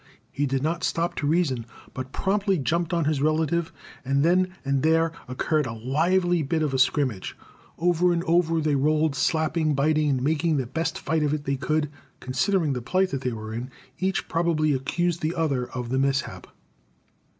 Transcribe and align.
He 0.31 0.47
did 0.47 0.63
not 0.63 0.83
stop 0.83 1.13
to 1.17 1.27
reason, 1.27 1.67
but 1.93 2.11
promptly 2.11 2.57
jumped 2.57 2.91
on 2.91 3.05
his 3.05 3.21
relative, 3.21 3.71
and 4.03 4.23
then 4.23 4.47
and 4.65 4.81
there 4.81 5.11
occurred 5.27 5.67
a 5.67 5.73
lively 5.73 6.41
bit 6.41 6.63
of 6.63 6.73
a 6.73 6.79
scrimmage. 6.79 7.37
Over 7.77 8.11
and 8.11 8.23
over 8.23 8.59
they 8.59 8.73
rolled, 8.73 9.13
slapping, 9.15 9.75
biting, 9.75 10.09
and 10.09 10.23
making 10.23 10.57
the 10.57 10.65
best 10.65 10.97
fight 10.97 11.21
of 11.21 11.35
it 11.35 11.43
they 11.43 11.55
could, 11.55 11.91
considering 12.19 12.73
the 12.73 12.81
plight 12.81 13.09
they 13.11 13.31
were 13.31 13.53
in. 13.53 13.69
Each 13.99 14.27
probably 14.27 14.73
accused 14.73 15.21
the 15.21 15.35
other 15.35 15.69
of 15.69 15.89
the 15.89 15.99
mishap. 15.99 16.47